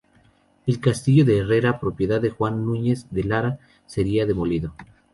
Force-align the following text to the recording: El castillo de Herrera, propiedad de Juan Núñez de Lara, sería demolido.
El 0.65 0.79
castillo 0.79 1.25
de 1.25 1.37
Herrera, 1.37 1.79
propiedad 1.79 2.19
de 2.19 2.31
Juan 2.31 2.65
Núñez 2.65 3.05
de 3.11 3.23
Lara, 3.23 3.59
sería 3.85 4.25
demolido. 4.25 4.73